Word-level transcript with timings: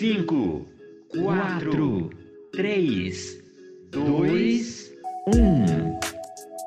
5, 0.00 0.66
4, 1.10 2.10
3, 2.52 3.42
2, 3.90 4.92
1. 5.28 6.00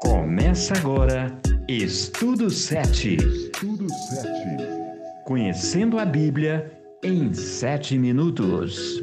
Começa 0.04 0.76
agora 0.76 1.36
Estudo 1.68 2.52
7. 2.52 3.16
Estudo 3.16 3.90
7. 3.90 4.30
Conhecendo 5.26 5.98
a 5.98 6.06
Bíblia 6.06 6.80
em 7.04 7.34
7 7.34 7.98
minutos. 7.98 9.02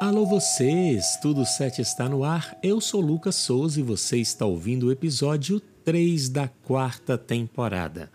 Alô 0.00 0.24
você, 0.24 0.70
Estudo 0.92 1.44
7 1.44 1.82
está 1.82 2.08
no 2.08 2.24
ar. 2.24 2.56
Eu 2.62 2.80
sou 2.80 3.02
Lucas 3.02 3.34
Souza 3.34 3.78
e 3.78 3.82
você 3.82 4.16
está 4.16 4.46
ouvindo 4.46 4.86
o 4.86 4.90
episódio 4.90 5.60
3 5.84 6.30
da 6.30 6.48
quarta 6.48 7.18
temporada. 7.18 8.10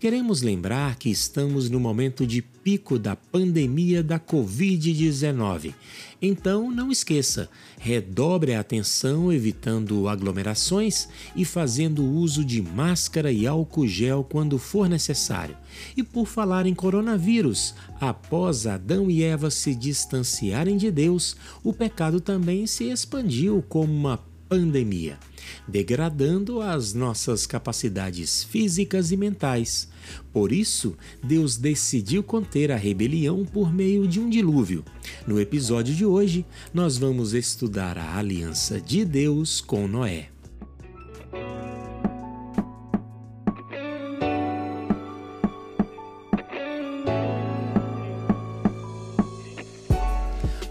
Queremos 0.00 0.40
lembrar 0.40 0.96
que 0.96 1.10
estamos 1.10 1.68
no 1.68 1.78
momento 1.78 2.26
de 2.26 2.40
pico 2.40 2.98
da 2.98 3.14
pandemia 3.14 4.02
da 4.02 4.18
Covid-19. 4.18 5.74
Então, 6.22 6.70
não 6.70 6.90
esqueça, 6.90 7.50
redobre 7.78 8.54
a 8.54 8.60
atenção 8.60 9.30
evitando 9.30 10.08
aglomerações 10.08 11.06
e 11.36 11.44
fazendo 11.44 12.02
uso 12.02 12.42
de 12.42 12.62
máscara 12.62 13.30
e 13.30 13.46
álcool 13.46 13.86
gel 13.86 14.24
quando 14.24 14.58
for 14.58 14.88
necessário. 14.88 15.54
E 15.94 16.02
por 16.02 16.26
falar 16.26 16.64
em 16.64 16.74
coronavírus, 16.74 17.74
após 18.00 18.66
Adão 18.66 19.10
e 19.10 19.22
Eva 19.22 19.50
se 19.50 19.74
distanciarem 19.74 20.78
de 20.78 20.90
Deus, 20.90 21.36
o 21.62 21.74
pecado 21.74 22.22
também 22.22 22.66
se 22.66 22.84
expandiu 22.84 23.62
como 23.68 23.92
uma 23.92 24.29
pandemia, 24.50 25.16
degradando 25.68 26.60
as 26.60 26.92
nossas 26.92 27.46
capacidades 27.46 28.42
físicas 28.42 29.12
e 29.12 29.16
mentais. 29.16 29.88
Por 30.32 30.50
isso, 30.50 30.96
Deus 31.22 31.56
decidiu 31.56 32.20
conter 32.20 32.72
a 32.72 32.76
rebelião 32.76 33.44
por 33.44 33.72
meio 33.72 34.08
de 34.08 34.18
um 34.18 34.28
dilúvio. 34.28 34.84
No 35.24 35.40
episódio 35.40 35.94
de 35.94 36.04
hoje, 36.04 36.44
nós 36.74 36.98
vamos 36.98 37.32
estudar 37.32 37.96
a 37.96 38.16
aliança 38.16 38.80
de 38.80 39.04
Deus 39.04 39.60
com 39.60 39.86
Noé. 39.86 40.30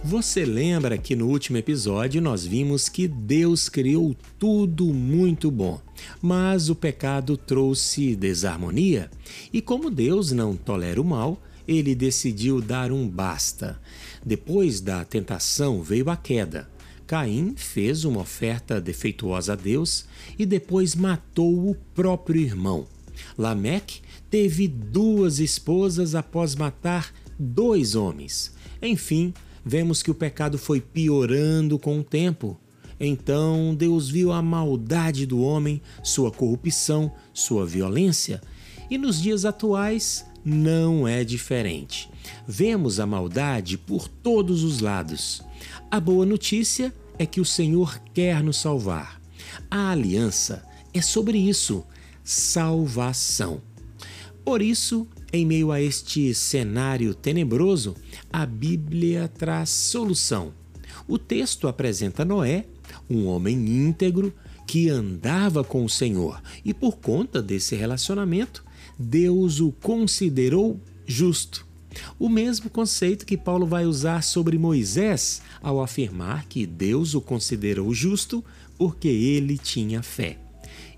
Você 0.09 0.43
lembra 0.43 0.97
que 0.97 1.15
no 1.15 1.27
último 1.27 1.57
episódio 1.57 2.19
nós 2.19 2.43
vimos 2.43 2.89
que 2.89 3.07
Deus 3.07 3.69
criou 3.69 4.15
tudo 4.39 4.91
muito 4.91 5.51
bom, 5.51 5.79
mas 6.19 6.67
o 6.67 6.73
pecado 6.73 7.37
trouxe 7.37 8.15
desarmonia, 8.15 9.11
e 9.53 9.61
como 9.61 9.91
Deus 9.91 10.31
não 10.31 10.55
tolera 10.55 10.99
o 10.99 11.05
mal, 11.05 11.39
ele 11.67 11.93
decidiu 11.93 12.59
dar 12.59 12.91
um 12.91 13.07
basta. 13.07 13.79
Depois 14.25 14.81
da 14.81 15.05
tentação 15.05 15.83
veio 15.83 16.09
a 16.09 16.17
queda. 16.17 16.67
Caim 17.05 17.53
fez 17.55 18.03
uma 18.03 18.21
oferta 18.21 18.81
defeituosa 18.81 19.53
a 19.53 19.55
Deus 19.55 20.05
e 20.39 20.43
depois 20.43 20.95
matou 20.95 21.69
o 21.69 21.75
próprio 21.93 22.41
irmão. 22.41 22.87
Lameque 23.37 24.01
teve 24.27 24.67
duas 24.67 25.39
esposas 25.39 26.15
após 26.15 26.55
matar 26.55 27.13
dois 27.37 27.93
homens. 27.93 28.51
Enfim, 28.81 29.35
vemos 29.69 30.01
que 30.01 30.09
o 30.09 30.15
pecado 30.15 30.57
foi 30.57 30.81
piorando 30.81 31.77
com 31.77 31.99
o 31.99 32.03
tempo. 32.03 32.59
Então 32.99 33.75
Deus 33.75 34.09
viu 34.09 34.31
a 34.31 34.41
maldade 34.41 35.27
do 35.27 35.39
homem, 35.41 35.79
sua 36.03 36.31
corrupção, 36.31 37.11
sua 37.31 37.67
violência, 37.67 38.41
e 38.89 38.97
nos 38.97 39.21
dias 39.21 39.45
atuais 39.45 40.25
não 40.43 41.07
é 41.07 41.23
diferente. 41.23 42.09
Vemos 42.47 42.99
a 42.99 43.05
maldade 43.05 43.77
por 43.77 44.07
todos 44.07 44.63
os 44.63 44.79
lados. 44.79 45.43
A 45.91 45.99
boa 45.99 46.25
notícia 46.25 46.91
é 47.19 47.25
que 47.25 47.39
o 47.39 47.45
Senhor 47.45 48.01
quer 48.11 48.41
nos 48.41 48.57
salvar. 48.57 49.21
A 49.69 49.91
aliança 49.91 50.65
é 50.91 51.01
sobre 51.01 51.37
isso 51.37 51.85
salvação. 52.23 53.61
Por 54.43 54.63
isso, 54.63 55.07
em 55.31 55.45
meio 55.45 55.71
a 55.71 55.81
este 55.81 56.33
cenário 56.33 57.13
tenebroso, 57.13 57.95
a 58.31 58.45
Bíblia 58.45 59.27
traz 59.27 59.69
solução. 59.69 60.53
O 61.07 61.17
texto 61.17 61.67
apresenta 61.67 62.25
Noé, 62.25 62.65
um 63.09 63.25
homem 63.27 63.55
íntegro 63.55 64.33
que 64.67 64.89
andava 64.89 65.63
com 65.63 65.83
o 65.83 65.89
Senhor, 65.89 66.41
e 66.63 66.73
por 66.73 66.97
conta 66.97 67.41
desse 67.41 67.75
relacionamento, 67.75 68.63
Deus 68.97 69.59
o 69.59 69.71
considerou 69.71 70.79
justo. 71.05 71.65
O 72.19 72.29
mesmo 72.29 72.69
conceito 72.69 73.25
que 73.25 73.37
Paulo 73.37 73.65
vai 73.65 73.85
usar 73.85 74.21
sobre 74.21 74.57
Moisés 74.57 75.41
ao 75.61 75.81
afirmar 75.81 76.45
que 76.45 76.65
Deus 76.65 77.15
o 77.15 77.21
considerou 77.21 77.91
justo 77.93 78.43
porque 78.77 79.07
ele 79.07 79.57
tinha 79.57 80.03
fé. 80.03 80.37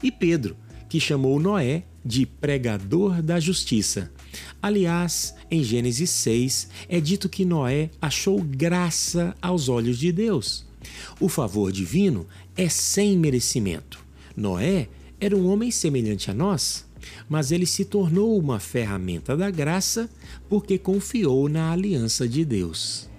E 0.03 0.11
Pedro, 0.11 0.57
que 0.89 0.99
chamou 0.99 1.39
Noé 1.39 1.83
de 2.03 2.25
pregador 2.25 3.21
da 3.21 3.39
justiça. 3.39 4.11
Aliás, 4.61 5.35
em 5.49 5.63
Gênesis 5.63 6.09
6 6.09 6.69
é 6.89 6.99
dito 6.99 7.29
que 7.29 7.45
Noé 7.45 7.89
achou 8.01 8.41
graça 8.41 9.35
aos 9.41 9.69
olhos 9.69 9.97
de 9.97 10.11
Deus. 10.11 10.65
O 11.19 11.29
favor 11.29 11.71
divino 11.71 12.27
é 12.55 12.67
sem 12.69 13.17
merecimento. 13.17 14.03
Noé 14.35 14.87
era 15.19 15.35
um 15.35 15.47
homem 15.47 15.69
semelhante 15.69 16.31
a 16.31 16.33
nós, 16.33 16.85
mas 17.29 17.51
ele 17.51 17.65
se 17.65 17.85
tornou 17.85 18.37
uma 18.39 18.59
ferramenta 18.59 19.35
da 19.37 19.51
graça 19.51 20.09
porque 20.49 20.77
confiou 20.77 21.47
na 21.47 21.71
aliança 21.71 22.27
de 22.27 22.43
Deus. 22.43 23.10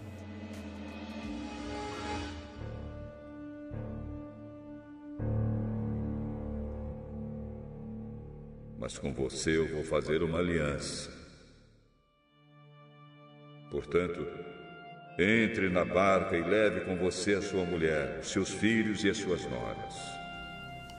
Mas 8.83 8.99
com 8.99 9.13
você 9.13 9.57
eu 9.57 9.69
vou 9.69 9.85
fazer 9.85 10.25
uma 10.25 10.41
aliança. 10.41 11.09
Portanto, 13.71 14.27
entre 15.17 15.69
na 15.69 15.85
barca 15.85 16.37
e 16.37 16.43
leve 16.43 16.81
com 16.81 16.97
você 16.97 17.35
a 17.35 17.41
sua 17.41 17.65
mulher, 17.65 18.19
os 18.21 18.33
seus 18.33 18.51
filhos 18.51 19.05
e 19.05 19.09
as 19.09 19.19
suas 19.19 19.45
noras. 19.45 19.95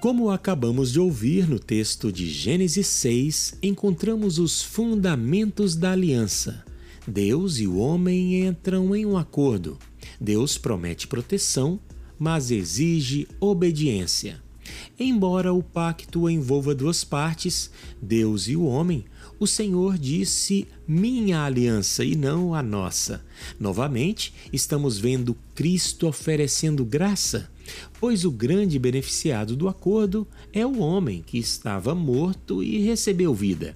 Como 0.02 0.30
acabamos 0.30 0.94
de 0.94 1.00
ouvir 1.02 1.46
no 1.46 1.60
texto 1.60 2.10
de 2.10 2.30
Gênesis 2.30 2.88
6, 2.88 3.60
encontramos 3.62 4.40
os 4.40 4.62
fundamentos 4.62 5.76
da 5.76 5.92
aliança. 5.92 6.64
Deus 7.06 7.60
e 7.60 7.68
o 7.68 7.78
homem 7.80 8.46
entram 8.46 8.96
em 8.96 9.06
um 9.06 9.18
acordo. 9.18 9.78
Deus 10.22 10.58
promete 10.58 11.06
proteção, 11.06 11.78
mas 12.18 12.50
exige 12.50 13.28
obediência. 13.42 14.43
Embora 15.00 15.54
o 15.54 15.62
pacto 15.62 16.30
envolva 16.30 16.74
duas 16.74 17.04
partes, 17.04 17.72
Deus 18.02 18.48
e 18.48 18.56
o 18.56 18.66
homem, 18.66 19.06
o 19.40 19.48
Senhor 19.48 19.98
disse 19.98 20.68
minha 20.88 21.44
aliança 21.44 22.04
e 22.04 22.16
não 22.16 22.54
a 22.54 22.64
nossa. 22.64 23.24
Novamente, 23.60 24.34
estamos 24.52 24.98
vendo 24.98 25.36
Cristo 25.56 26.08
oferecendo 26.08 26.86
graça, 26.86 27.50
pois 28.00 28.26
o 28.26 28.32
grande 28.32 28.78
beneficiado 28.80 29.56
do 29.56 29.68
acordo 29.68 30.28
é 30.52 30.66
o 30.66 30.80
homem 30.80 31.24
que 31.26 31.38
estava 31.38 31.94
morto 31.94 32.64
e 32.64 32.80
recebeu 32.80 33.34
vida. 33.34 33.76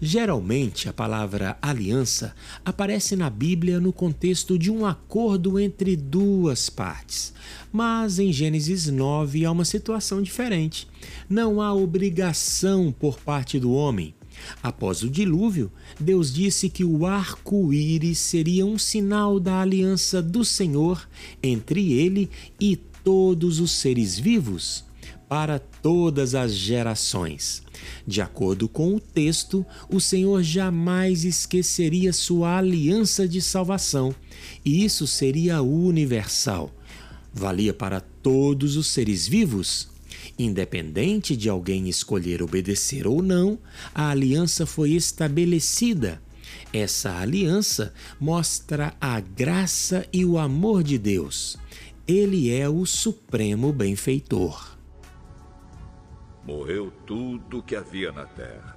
Geralmente, 0.00 0.88
a 0.88 0.92
palavra 0.92 1.56
aliança 1.62 2.34
aparece 2.64 3.14
na 3.14 3.30
Bíblia 3.30 3.80
no 3.80 3.92
contexto 3.92 4.58
de 4.58 4.70
um 4.70 4.84
acordo 4.84 5.58
entre 5.58 5.96
duas 5.96 6.68
partes. 6.68 7.32
Mas 7.72 8.18
em 8.18 8.32
Gênesis 8.32 8.86
9 8.86 9.44
há 9.44 9.50
uma 9.50 9.64
situação 9.64 10.22
diferente. 10.22 10.88
Não 11.28 11.60
há 11.60 11.72
obrigação 11.72 12.92
por 12.92 13.18
parte 13.18 13.58
do 13.58 13.72
homem. 13.72 14.14
Após 14.62 15.02
o 15.02 15.10
dilúvio, 15.10 15.70
Deus 16.00 16.32
disse 16.32 16.68
que 16.68 16.84
o 16.84 17.06
arco-íris 17.06 18.18
seria 18.18 18.66
um 18.66 18.78
sinal 18.78 19.38
da 19.38 19.60
aliança 19.60 20.20
do 20.20 20.44
Senhor 20.44 21.08
entre 21.42 21.92
ele 21.92 22.28
e 22.58 22.76
todos 22.76 23.60
os 23.60 23.72
seres 23.72 24.18
vivos 24.18 24.84
para 25.32 25.58
todas 25.58 26.34
as 26.34 26.52
gerações. 26.52 27.62
De 28.06 28.20
acordo 28.20 28.68
com 28.68 28.94
o 28.94 29.00
texto, 29.00 29.64
o 29.88 29.98
Senhor 29.98 30.42
jamais 30.42 31.24
esqueceria 31.24 32.12
sua 32.12 32.58
aliança 32.58 33.26
de 33.26 33.40
salvação, 33.40 34.14
e 34.62 34.84
isso 34.84 35.06
seria 35.06 35.62
universal. 35.62 36.70
Valia 37.32 37.72
para 37.72 37.98
todos 37.98 38.76
os 38.76 38.88
seres 38.88 39.26
vivos. 39.26 39.88
Independente 40.38 41.34
de 41.34 41.48
alguém 41.48 41.88
escolher 41.88 42.42
obedecer 42.42 43.06
ou 43.06 43.22
não, 43.22 43.58
a 43.94 44.10
aliança 44.10 44.66
foi 44.66 44.90
estabelecida. 44.90 46.20
Essa 46.74 47.18
aliança 47.18 47.94
mostra 48.20 48.94
a 49.00 49.18
graça 49.18 50.06
e 50.12 50.26
o 50.26 50.36
amor 50.36 50.82
de 50.82 50.98
Deus. 50.98 51.56
Ele 52.06 52.50
é 52.50 52.68
o 52.68 52.84
supremo 52.84 53.72
benfeitor 53.72 54.71
morreu 56.44 56.90
tudo 57.06 57.62
que 57.62 57.76
havia 57.76 58.10
na 58.10 58.26
terra, 58.26 58.76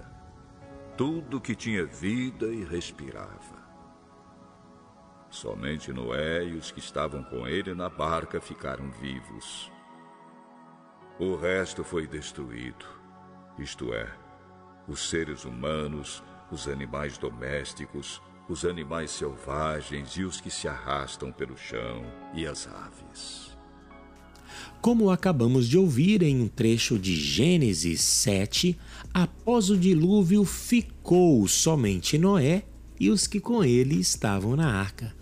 tudo 0.95 1.41
que 1.41 1.55
tinha 1.55 1.85
vida 1.85 2.47
e 2.47 2.63
respirava. 2.63 3.65
Somente 5.29 5.91
Noé 5.91 6.45
e 6.45 6.55
os 6.55 6.71
que 6.71 6.79
estavam 6.79 7.23
com 7.23 7.47
ele 7.47 7.73
na 7.73 7.89
barca 7.89 8.39
ficaram 8.39 8.89
vivos. 8.91 9.71
O 11.19 11.35
resto 11.35 11.83
foi 11.83 12.07
destruído, 12.07 12.85
isto 13.57 13.93
é, 13.93 14.09
os 14.87 15.09
seres 15.09 15.43
humanos, 15.43 16.23
os 16.51 16.67
animais 16.67 17.17
domésticos, 17.17 18.21
os 18.47 18.63
animais 18.63 19.11
selvagens 19.11 20.11
e 20.11 20.23
os 20.23 20.39
que 20.39 20.51
se 20.51 20.67
arrastam 20.67 21.31
pelo 21.31 21.57
chão 21.57 22.05
e 22.33 22.45
as 22.45 22.67
aves. 22.67 23.54
Como 24.81 25.09
acabamos 25.09 25.67
de 25.67 25.77
ouvir 25.77 26.21
em 26.21 26.41
um 26.41 26.47
trecho 26.47 26.99
de 26.99 27.15
Gênesis 27.15 28.01
7, 28.01 28.77
após 29.13 29.69
o 29.69 29.77
dilúvio 29.77 30.45
ficou 30.45 31.47
somente 31.47 32.17
Noé 32.17 32.63
e 32.99 33.09
os 33.09 33.27
que 33.27 33.39
com 33.39 33.63
ele 33.63 33.99
estavam 33.99 34.55
na 34.55 34.67
arca. 34.67 35.13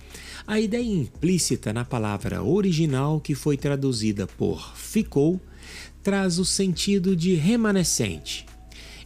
A 0.45 0.59
ideia 0.59 0.83
implícita 0.83 1.71
na 1.71 1.85
palavra 1.85 2.43
original, 2.43 3.19
que 3.19 3.33
foi 3.33 3.55
traduzida 3.55 4.27
por 4.27 4.75
ficou, 4.75 5.39
traz 6.03 6.37
o 6.37 6.45
sentido 6.45 7.15
de 7.15 7.33
remanescente. 7.33 8.45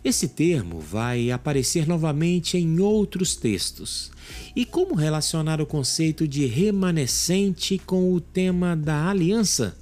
Esse 0.03 0.27
termo 0.27 0.79
vai 0.79 1.31
aparecer 1.31 1.87
novamente 1.87 2.57
em 2.57 2.79
outros 2.79 3.35
textos. 3.35 4.11
E 4.55 4.65
como 4.65 4.95
relacionar 4.95 5.59
o 5.61 5.65
conceito 5.65 6.27
de 6.27 6.45
remanescente 6.45 7.77
com 7.77 8.13
o 8.13 8.21
tema 8.21 8.75
da 8.75 9.09
aliança? 9.09 9.77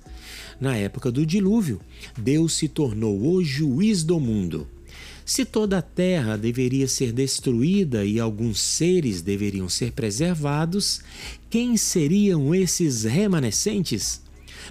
Na 0.60 0.76
época 0.76 1.12
do 1.12 1.26
dilúvio, 1.26 1.82
Deus 2.18 2.54
se 2.54 2.68
tornou 2.68 3.34
o 3.34 3.44
juiz 3.44 4.04
do 4.04 4.20
mundo. 4.20 4.68
Se 5.26 5.44
toda 5.44 5.80
a 5.80 5.82
terra 5.82 6.38
deveria 6.38 6.88
ser 6.88 7.12
destruída 7.12 8.06
e 8.06 8.20
alguns 8.20 8.62
seres 8.62 9.24
deveriam 9.24 9.68
ser 9.68 9.92
preservados, 9.92 11.02
quem 11.50 11.76
seriam 11.78 12.54
esses 12.54 13.04
remanescentes? 13.04 14.22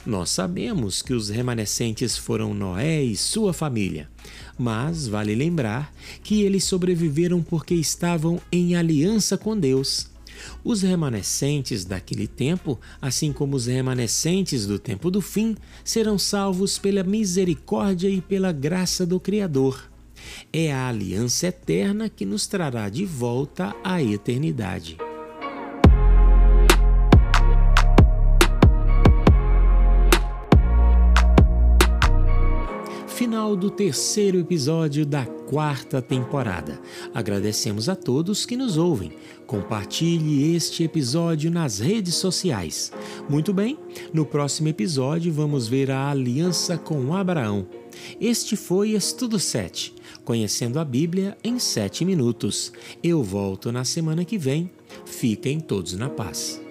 Nós 0.06 0.30
sabemos 0.30 1.02
que 1.02 1.12
os 1.12 1.28
remanescentes 1.28 2.16
foram 2.16 2.54
Noé 2.54 3.02
e 3.02 3.16
sua 3.16 3.52
família, 3.52 4.08
mas 4.56 5.08
vale 5.08 5.34
lembrar 5.34 5.92
que 6.22 6.42
eles 6.42 6.64
sobreviveram 6.64 7.42
porque 7.42 7.74
estavam 7.74 8.40
em 8.52 8.76
aliança 8.76 9.36
com 9.36 9.58
Deus. 9.58 10.13
Os 10.62 10.82
remanescentes 10.82 11.84
daquele 11.84 12.26
tempo, 12.26 12.78
assim 13.00 13.32
como 13.32 13.56
os 13.56 13.66
remanescentes 13.66 14.66
do 14.66 14.78
tempo 14.78 15.10
do 15.10 15.20
fim, 15.20 15.56
serão 15.84 16.18
salvos 16.18 16.78
pela 16.78 17.02
misericórdia 17.02 18.08
e 18.08 18.20
pela 18.20 18.52
graça 18.52 19.06
do 19.06 19.20
Criador. 19.20 19.90
É 20.52 20.72
a 20.72 20.88
aliança 20.88 21.48
eterna 21.48 22.08
que 22.08 22.24
nos 22.24 22.46
trará 22.46 22.88
de 22.88 23.04
volta 23.04 23.74
à 23.82 24.02
eternidade. 24.02 24.96
final 33.14 33.56
do 33.56 33.70
terceiro 33.70 34.38
episódio 34.38 35.06
da 35.06 35.24
quarta 35.54 36.02
temporada. 36.02 36.80
Agradecemos 37.14 37.88
a 37.88 37.94
todos 37.94 38.44
que 38.44 38.56
nos 38.56 38.76
ouvem. 38.76 39.12
Compartilhe 39.46 40.52
este 40.56 40.82
episódio 40.82 41.48
nas 41.48 41.78
redes 41.78 42.16
sociais. 42.16 42.90
Muito 43.28 43.52
bem, 43.52 43.78
no 44.12 44.26
próximo 44.26 44.66
episódio 44.66 45.32
vamos 45.32 45.68
ver 45.68 45.92
a 45.92 46.10
aliança 46.10 46.76
com 46.76 47.14
Abraão. 47.14 47.68
Este 48.20 48.56
foi 48.56 48.90
Estudo 48.90 49.38
7, 49.38 49.94
conhecendo 50.24 50.80
a 50.80 50.84
Bíblia 50.84 51.38
em 51.44 51.60
7 51.60 52.04
minutos. 52.04 52.72
Eu 53.00 53.22
volto 53.22 53.70
na 53.70 53.84
semana 53.84 54.24
que 54.24 54.36
vem. 54.36 54.68
Fiquem 55.06 55.60
todos 55.60 55.92
na 55.92 56.10
paz. 56.10 56.63